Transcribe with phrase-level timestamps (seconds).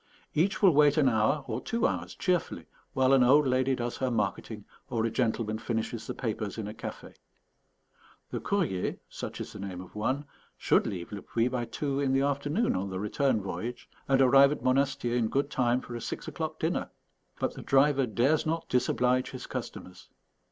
[0.33, 4.09] Each will wait an hour or two hours cheerfully while an old lady does her
[4.09, 7.13] marketing or a gentleman finishes the papers in a café.
[8.31, 10.25] The _Courrier_(such is the name of one)
[10.57, 14.51] should leave Le Puy by two in the afternoon on the return voyage, and arrive
[14.51, 16.89] at Monastier in good time for a six o'clock dinner.
[17.39, 20.09] But the driver dares not disoblige his customers.